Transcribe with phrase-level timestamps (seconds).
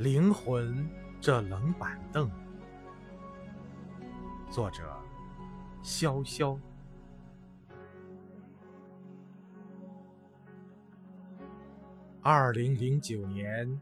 [0.00, 0.88] 灵魂
[1.20, 2.30] 这冷板凳。
[4.50, 4.96] 作者：
[5.82, 6.58] 潇潇。
[12.22, 13.78] 二零零九年，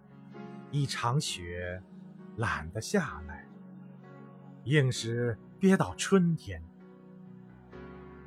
[0.72, 1.80] 一场雪
[2.34, 3.46] 懒得下来，
[4.64, 6.60] 硬是憋到春天。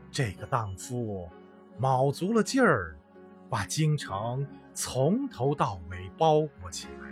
[0.10, 1.30] 这个荡妇
[1.78, 2.98] 卯足了劲儿，
[3.50, 7.12] 把京城从头到尾包裹起来。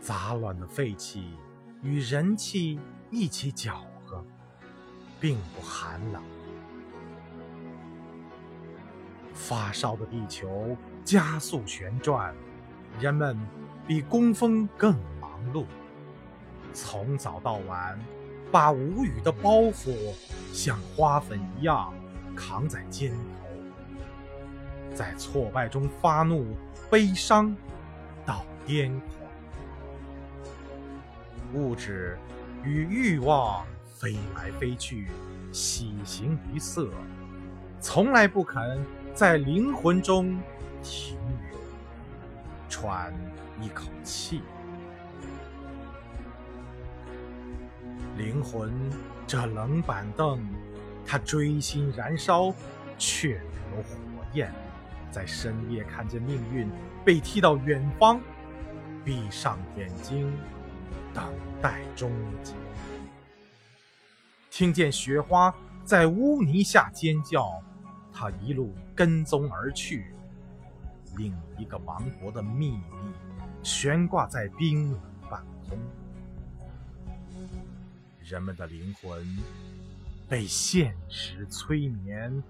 [0.00, 1.36] 杂乱的废气
[1.82, 4.24] 与人气一起搅和，
[5.20, 6.22] 并不寒冷。
[9.34, 12.34] 发烧的地球加速旋转，
[12.98, 13.38] 人们
[13.86, 15.66] 比工蜂更忙碌，
[16.72, 17.98] 从早到晚。
[18.52, 20.12] 把无语的包袱
[20.52, 21.94] 像花粉一样
[22.34, 26.56] 扛在肩头，在挫败中发怒、
[26.90, 27.54] 悲伤
[28.26, 29.19] 到癫狂。
[31.52, 32.18] 物质
[32.64, 35.08] 与欲望飞来飞去，
[35.52, 36.88] 喜形于色，
[37.80, 38.84] 从来不肯
[39.14, 40.38] 在灵魂中
[40.82, 41.16] 停
[41.50, 41.58] 留，
[42.68, 43.12] 喘
[43.60, 44.42] 一口气。
[48.16, 48.72] 灵魂
[49.26, 50.38] 这冷板凳，
[51.06, 52.52] 它锥心燃烧，
[52.98, 54.52] 却没有火焰。
[55.10, 56.68] 在深夜看见命运
[57.04, 58.20] 被踢到远方，
[59.04, 60.32] 闭上眼睛，
[61.14, 61.24] 等
[61.60, 62.10] 待终
[62.42, 62.54] 结。
[64.50, 67.62] 听见雪花在污泥下尖叫，
[68.12, 70.14] 他一路跟踪而去。
[71.16, 72.82] 另一个王国的秘密
[73.62, 75.78] 悬挂在冰冷半空。
[78.22, 79.26] 人们的灵魂
[80.28, 82.42] 被现实催眠，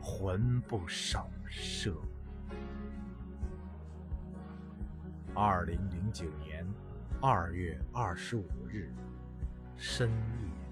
[0.00, 1.94] 魂不守舍。
[5.34, 6.66] 二零零九年
[7.20, 8.92] 二月二十五日
[9.78, 10.65] 深夜。